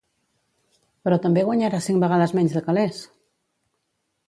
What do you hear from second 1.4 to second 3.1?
guanyarà cinc vegades menys de calés!